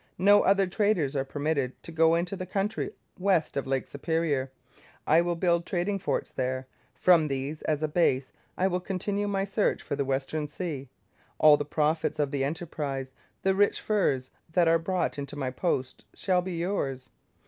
[0.17, 4.51] No other traders are permitted to go into the country west of Lake Superior.
[5.05, 6.65] I will build trading forts there.
[6.95, 10.89] From these as a base I will continue my search for the Western Sea.
[11.37, 13.11] All the profits of the enterprise,
[13.43, 17.11] the rich furs that are brought into my posts, shall be yours.'